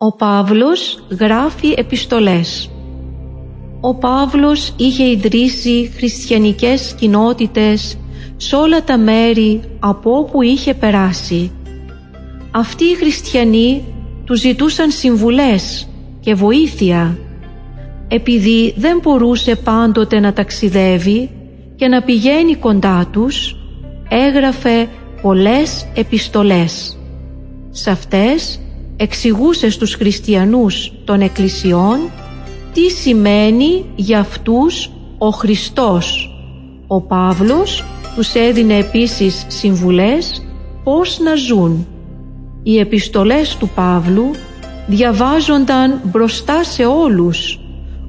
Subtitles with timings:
[0.00, 2.70] Ο Παύλος γράφει επιστολές.
[3.80, 7.98] Ο Παύλος είχε ιδρύσει χριστιανικές κοινότητες
[8.36, 11.52] σε όλα τα μέρη από όπου είχε περάσει.
[12.50, 13.84] Αυτοί οι χριστιανοί
[14.24, 15.88] του ζητούσαν συμβουλές
[16.20, 17.18] και βοήθεια
[18.08, 21.30] επειδή δεν μπορούσε πάντοτε να ταξιδεύει
[21.76, 23.56] και να πηγαίνει κοντά τους
[24.08, 24.88] έγραφε
[25.22, 26.98] πολλές επιστολές.
[27.70, 28.60] Σε αυτές
[29.00, 31.98] εξηγούσες στους χριστιανούς των εκκλησιών
[32.72, 36.32] τι σημαίνει για αυτούς ο Χριστός.
[36.86, 37.84] Ο Παύλος
[38.14, 40.46] τους έδινε επίσης συμβουλές
[40.84, 41.86] πώς να ζουν.
[42.62, 44.30] Οι επιστολές του Παύλου
[44.86, 47.60] διαβάζονταν μπροστά σε όλους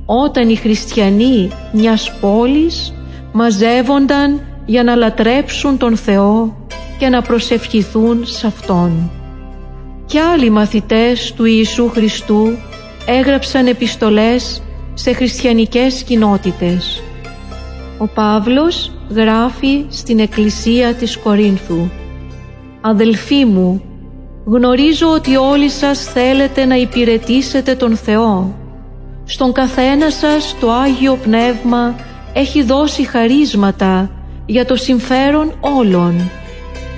[0.05, 2.93] όταν οι χριστιανοί μιας πόλης
[3.31, 6.57] μαζεύονταν για να λατρέψουν τον Θεό
[6.99, 9.18] και να προσευχηθούν σε Αυτόν.
[10.09, 12.57] Και άλλοι μαθητές του Ιησού Χριστού
[13.05, 14.61] έγραψαν επιστολές
[14.93, 17.03] σε χριστιανικές κοινότητες.
[17.97, 21.89] Ο Παύλος γράφει στην Εκκλησία της Κορίνθου
[22.81, 23.81] «Αδελφοί μου,
[24.45, 28.55] γνωρίζω ότι όλοι σας θέλετε να υπηρετήσετε τον Θεό.
[29.25, 31.95] Στον καθένα σας το Άγιο Πνεύμα
[32.33, 34.11] έχει δώσει χαρίσματα
[34.45, 36.29] για το συμφέρον όλων.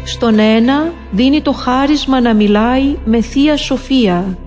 [0.03, 4.37] Στον ένα δίνει το χάρισμα να μιλάει με Θεία Σοφία.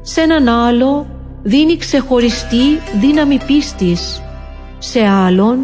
[0.00, 1.06] Σε έναν άλλο
[1.42, 4.22] δίνει ξεχωριστή δύναμη πίστης.
[4.78, 5.58] Σε άλλον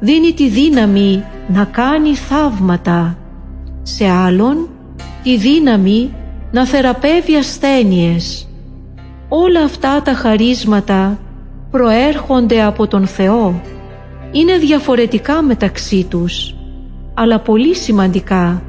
[0.00, 3.18] δίνει τη δύναμη να κάνει θαύματα.
[3.82, 4.68] Σε άλλον
[5.22, 6.14] τη δύναμη
[6.50, 8.48] να θεραπεύει ασθένειες.
[9.28, 11.18] Όλα αυτά τα χαρίσματα
[11.70, 13.60] προέρχονται από τον Θεό
[14.32, 16.54] είναι διαφορετικά μεταξύ τους,
[17.14, 18.62] αλλά πολύ σημαντικά.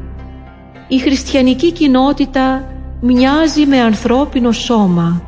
[0.92, 2.68] Η χριστιανική κοινότητα
[3.02, 5.22] μοιάζει με ανθρώπινο σώμα.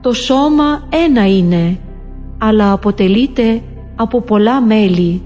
[0.00, 1.78] Το σώμα ένα είναι,
[2.38, 3.62] αλλά αποτελείται
[3.96, 5.22] από πολλά μέλη.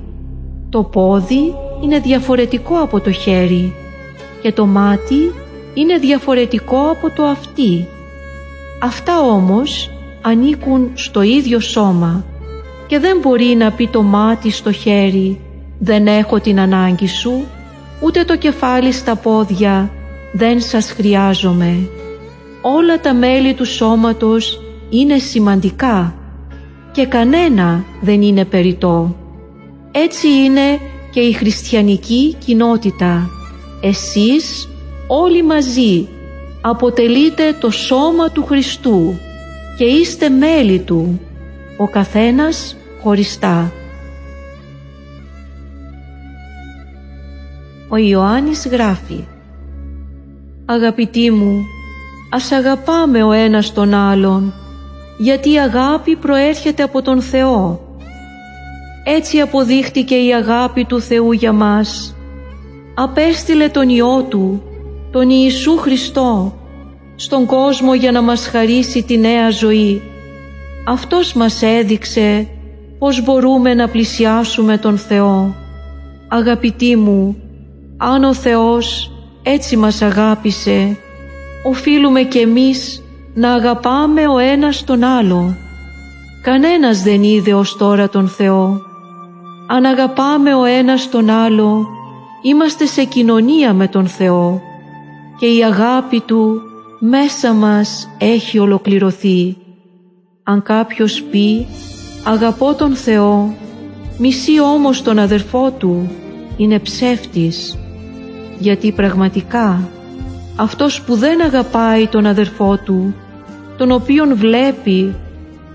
[0.69, 3.75] Το πόδι είναι διαφορετικό από το χέρι
[4.43, 5.33] και το μάτι
[5.75, 7.87] είναι διαφορετικό από το αυτί.
[8.83, 9.91] Αυτά όμως
[10.23, 12.25] ανήκουν στο ίδιο σώμα
[12.87, 15.41] και δεν μπορεί να πει το μάτι στο χέρι
[15.79, 17.45] «Δεν έχω την ανάγκη σου»,
[18.03, 19.91] ούτε το κεφάλι στα πόδια
[20.33, 21.89] «Δεν σας χρειάζομαι».
[22.63, 26.15] Όλα τα μέλη του σώματος είναι σημαντικά
[26.93, 29.17] και κανένα δεν είναι περιττό.
[29.93, 33.31] Έτσι είναι και η χριστιανική κοινότητα.
[33.81, 34.69] Εσείς
[35.09, 36.09] όλοι μαζί
[36.61, 39.19] αποτελείτε το σώμα του Χριστού
[39.79, 41.21] και είστε μέλη Του,
[41.77, 43.73] ο καθένας χωριστά.
[47.93, 49.25] Ο Ιωάννης γράφει
[50.67, 51.65] «Αγαπητοί μου,
[52.31, 54.53] ας αγαπάμε ο ένας τον άλλον,
[55.19, 57.81] γιατί η αγάπη προέρχεται από τον Θεό.
[59.05, 62.17] Έτσι αποδείχτηκε η αγάπη του Θεού για μας.
[62.95, 64.63] Απέστειλε τον Υιό Του,
[65.11, 66.55] τον Ιησού Χριστό,
[67.17, 70.03] στον κόσμο για να μας χαρίσει τη νέα ζωή.
[70.87, 72.49] Αυτός μας έδειξε
[72.99, 75.55] πώς μπορούμε να πλησιάσουμε τον Θεό.
[76.29, 77.37] Αγαπητοί μου,
[78.03, 79.13] αν ο Θεός
[79.43, 80.97] έτσι μας αγάπησε,
[81.65, 83.03] οφείλουμε κι εμείς
[83.35, 85.57] να αγαπάμε ο ένας τον άλλο.
[86.43, 88.81] Κανένας δεν είδε ως τώρα τον Θεό.
[89.67, 91.87] Αν αγαπάμε ο ένας τον άλλο,
[92.43, 94.61] είμαστε σε κοινωνία με τον Θεό
[95.39, 96.61] και η αγάπη Του
[96.99, 99.57] μέσα μας έχει ολοκληρωθεί.
[100.43, 101.67] Αν κάποιος πει
[102.25, 103.55] «Αγαπώ τον Θεό»,
[104.19, 106.11] μισεί όμως τον αδερφό του,
[106.57, 107.80] είναι ψεύτης.
[108.61, 109.89] Γιατί πραγματικά
[110.57, 113.15] αυτός που δεν αγαπάει τον αδερφό του,
[113.77, 115.15] τον οποίον βλέπει,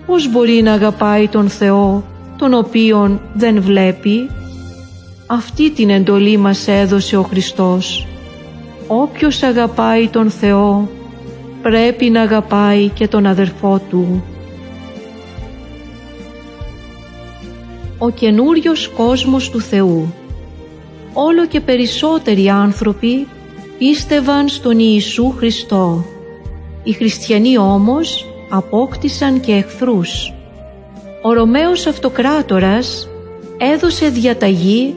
[0.05, 2.03] πώς μπορεί να αγαπάει τον Θεό,
[2.37, 4.29] τον οποίον δεν βλέπει;
[5.27, 8.07] Αυτή την εντολή μας έδωσε ο Χριστός.
[8.87, 10.89] Όποιος αγαπάει τον Θεό,
[11.61, 14.23] πρέπει να αγαπάει και τον αδερφό του.
[17.97, 20.13] ο καινούριος κόσμος του Θεού.
[21.17, 23.27] Όλο και περισσότεροι άνθρωποι
[23.77, 26.05] πίστευαν στον Ιησού Χριστό.
[26.83, 30.33] Οι χριστιανοί όμως απόκτησαν και εχθρούς.
[31.21, 33.09] Ο Ρωμαίος Αυτοκράτορας
[33.57, 34.95] έδωσε διαταγή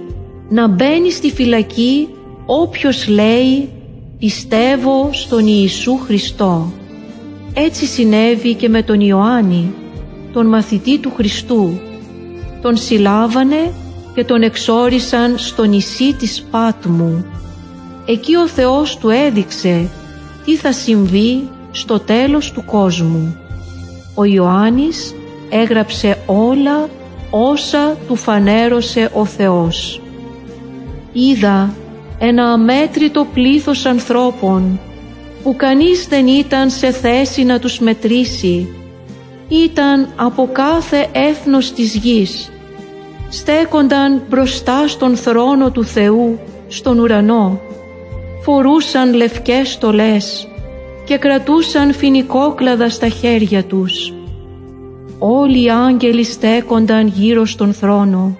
[0.48, 2.08] να μπαίνει στη φυλακή
[2.46, 3.68] όποιος λέει
[4.18, 6.72] «Πιστεύω στον Ιησού Χριστό».
[7.54, 9.74] Έτσι συνέβη και με τον Ιωάννη,
[10.32, 11.80] τον μαθητή του Χριστού,
[12.62, 13.72] τον συλλάβανε
[14.18, 17.24] και τον εξόρισαν στο νησί της Πάτμου.
[18.06, 19.88] Εκεί ο Θεός του έδειξε
[20.44, 23.36] τι θα συμβεί στο τέλος του κόσμου.
[24.14, 25.14] Ο Ιωάννης
[25.48, 26.88] έγραψε όλα
[27.30, 30.00] όσα του φανέρωσε ο Θεός.
[31.12, 31.74] Είδα
[32.18, 34.80] ένα αμέτρητο πλήθος ανθρώπων
[35.42, 38.68] που κανείς δεν ήταν σε θέση να τους μετρήσει.
[39.48, 42.50] Ήταν από κάθε έθνος της γης.
[43.30, 46.38] Στέκονταν μπροστά στον θρόνο του Θεού,
[46.68, 47.60] στον ουρανό.
[48.42, 50.48] Φορούσαν λευκές στολές
[51.04, 54.12] και κρατούσαν φινικόκλαδα στα χέρια τους.
[55.18, 58.36] Όλοι οι άγγελοι στέκονταν γύρω στον θρόνο.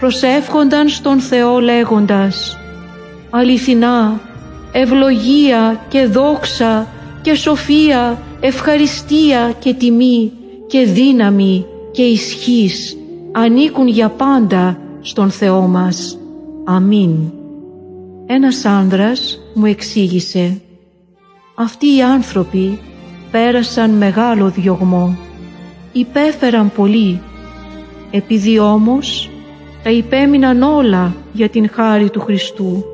[0.00, 2.58] Προσεύχονταν στον Θεό λέγοντας
[3.30, 4.20] «Αληθινά,
[4.72, 6.86] ευλογία και δόξα
[7.22, 10.32] και σοφία, ευχαριστία και τιμή
[10.66, 12.97] και δύναμη και ισχύς
[13.38, 16.18] ανήκουν για πάντα στον Θεό μας.
[16.64, 17.10] Αμήν».
[18.26, 20.60] Ένας άνδρας μου εξήγησε
[21.54, 22.78] «Αυτοί οι άνθρωποι
[23.30, 25.16] πέρασαν μεγάλο διωγμό
[25.92, 27.20] υπέφεραν πολύ,
[28.10, 29.30] επειδή όμως
[29.82, 32.84] τα υπέμειναν όλα για την χάρη του Χριστού,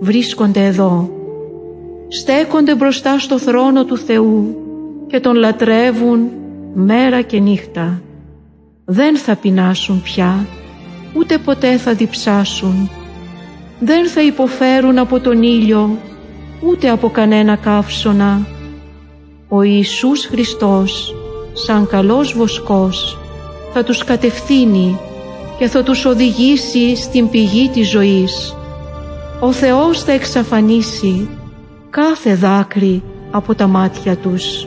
[0.00, 1.10] βρίσκονται εδώ,
[2.08, 4.56] στέκονται μπροστά στο θρόνο του Θεού
[5.06, 6.28] και τον λατρεύουν
[6.74, 8.02] μέρα και νύχτα.
[8.90, 10.46] Δεν θα πεινάσουν πια,
[11.12, 12.90] ούτε ποτέ θα διψάσουν.
[13.80, 15.98] Δεν θα υποφέρουν από τον ήλιο,
[16.60, 18.46] ούτε από κανένα καύσωνα.
[19.48, 21.14] Ο Ιησούς Χριστός
[21.52, 23.18] σαν καλός βοσκός
[23.72, 24.98] θα τους κατευθύνει
[25.58, 28.56] και θα τους οδηγήσει στην πηγή της ζωής.
[29.40, 31.28] Ο Θεός θα εξαφανίσει
[31.90, 34.66] κάθε δάκρυ από τα μάτια τους.